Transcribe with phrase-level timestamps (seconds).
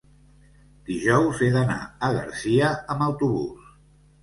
[0.89, 3.71] dijous he d'anar a Garcia amb autobús.